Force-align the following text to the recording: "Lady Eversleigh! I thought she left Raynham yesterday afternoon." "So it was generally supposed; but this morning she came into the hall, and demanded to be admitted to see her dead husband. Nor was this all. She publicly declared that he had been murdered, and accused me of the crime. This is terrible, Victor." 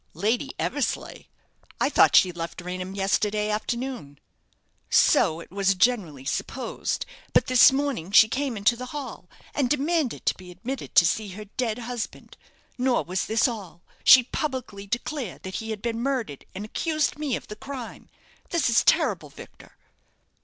"Lady 0.15 0.49
Eversleigh! 0.57 1.25
I 1.79 1.87
thought 1.87 2.15
she 2.15 2.31
left 2.31 2.61
Raynham 2.61 2.95
yesterday 2.95 3.51
afternoon." 3.51 4.17
"So 4.89 5.39
it 5.39 5.51
was 5.51 5.75
generally 5.75 6.25
supposed; 6.25 7.05
but 7.33 7.45
this 7.45 7.71
morning 7.71 8.09
she 8.11 8.27
came 8.27 8.57
into 8.57 8.75
the 8.75 8.87
hall, 8.97 9.29
and 9.53 9.69
demanded 9.69 10.25
to 10.25 10.33
be 10.33 10.49
admitted 10.49 10.95
to 10.95 11.05
see 11.05 11.27
her 11.37 11.45
dead 11.45 11.77
husband. 11.77 12.35
Nor 12.79 13.03
was 13.03 13.25
this 13.27 13.47
all. 13.47 13.83
She 14.03 14.23
publicly 14.23 14.87
declared 14.87 15.43
that 15.43 15.57
he 15.57 15.69
had 15.69 15.83
been 15.83 16.01
murdered, 16.01 16.45
and 16.55 16.65
accused 16.65 17.19
me 17.19 17.35
of 17.35 17.45
the 17.47 17.55
crime. 17.55 18.09
This 18.49 18.71
is 18.71 18.83
terrible, 18.83 19.29
Victor." 19.29 19.77